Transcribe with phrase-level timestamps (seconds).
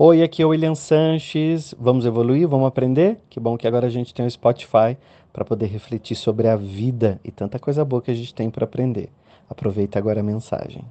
[0.00, 1.74] Oi, aqui é o William Sanches.
[1.76, 2.46] Vamos evoluir?
[2.46, 3.18] Vamos aprender?
[3.28, 4.96] Que bom que agora a gente tem o Spotify
[5.32, 8.64] para poder refletir sobre a vida e tanta coisa boa que a gente tem para
[8.64, 9.08] aprender.
[9.50, 10.84] Aproveita agora a mensagem.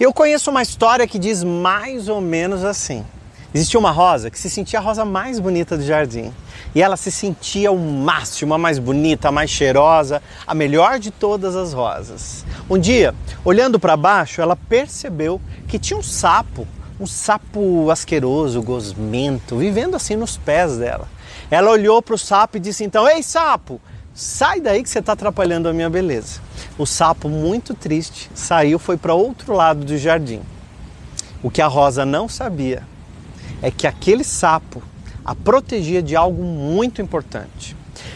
[0.00, 3.04] Eu conheço uma história que diz mais ou menos assim.
[3.52, 6.32] Existia uma rosa que se sentia a rosa mais bonita do jardim.
[6.74, 11.10] E ela se sentia o máximo, a mais bonita, a mais cheirosa, a melhor de
[11.10, 12.42] todas as rosas.
[12.70, 13.14] Um dia,
[13.44, 15.38] olhando para baixo, ela percebeu
[15.68, 16.66] que tinha um sapo
[17.00, 21.08] um sapo asqueroso, gosmento, vivendo assim nos pés dela.
[21.50, 23.80] Ela olhou para o sapo e disse então: Ei, sapo,
[24.14, 26.40] sai daí que você está atrapalhando a minha beleza.
[26.76, 30.42] O sapo, muito triste, saiu foi para outro lado do jardim.
[31.42, 32.82] O que a Rosa não sabia
[33.62, 34.82] é que aquele sapo
[35.24, 37.74] a protegia de algo muito importante.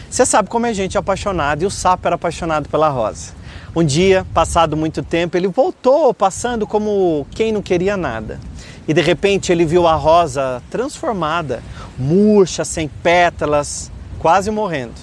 [0.09, 3.33] Você sabe como é gente apaixonada e o sapo era apaixonado pela Rosa.
[3.75, 8.39] Um dia, passado muito tempo, ele voltou passando como quem não queria nada
[8.87, 11.63] e de repente ele viu a rosa transformada,
[11.97, 14.93] murcha, sem pétalas, quase morrendo.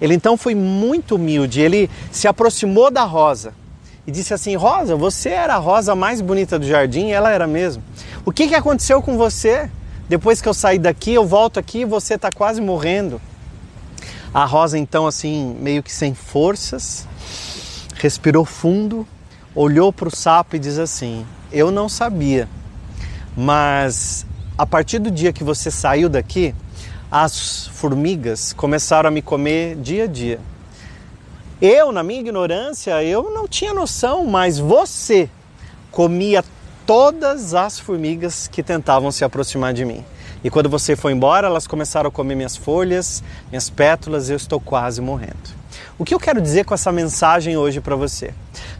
[0.00, 3.54] Ele então foi muito humilde, ele se aproximou da rosa
[4.06, 7.46] e disse assim: Rosa, você era a rosa mais bonita do jardim, e ela era
[7.46, 7.82] mesmo.
[8.24, 9.70] O que, que aconteceu com você?
[10.08, 13.20] Depois que eu saí daqui, eu volto aqui e você está quase morrendo.
[14.32, 17.06] A rosa, então, assim, meio que sem forças,
[17.94, 19.06] respirou fundo,
[19.54, 22.48] olhou para o sapo e diz assim: Eu não sabia
[23.36, 26.54] mas a partir do dia que você saiu daqui,
[27.10, 30.40] as formigas começaram a me comer dia a dia.
[31.60, 35.30] Eu, na minha ignorância, eu não tinha noção, mas você
[35.90, 36.44] comia
[36.86, 40.04] todas as formigas que tentavam se aproximar de mim.
[40.42, 44.36] E quando você foi embora, elas começaram a comer minhas folhas, minhas pétalas, e eu
[44.36, 45.63] estou quase morrendo.
[45.96, 48.34] O que eu quero dizer com essa mensagem hoje para você?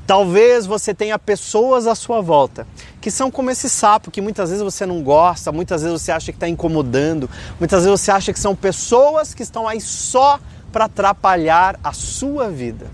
[0.05, 2.67] Talvez você tenha pessoas à sua volta
[3.01, 6.33] que são como esse sapo que muitas vezes você não gosta, muitas vezes você acha
[6.33, 10.41] que está incomodando, muitas vezes você acha que são pessoas que estão aí só
[10.75, 12.87] para atrapalhar a sua vida.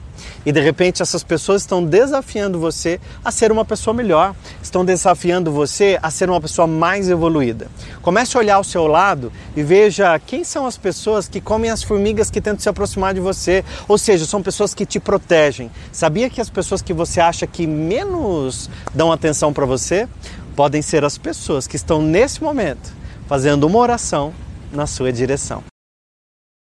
[0.44, 5.50] E de repente essas pessoas estão desafiando você a ser uma pessoa melhor, estão desafiando
[5.50, 7.68] você a ser uma pessoa mais evoluída.
[8.02, 11.82] Comece a olhar ao seu lado e veja quem são as pessoas que comem as
[11.82, 15.70] formigas que tentam se aproximar de você, ou seja, são pessoas que te protegem.
[15.90, 20.06] Sabia que as pessoas que você acha que menos dão atenção para você
[20.54, 22.92] podem ser as pessoas que estão nesse momento
[23.26, 24.34] fazendo uma oração
[24.70, 25.64] na sua direção.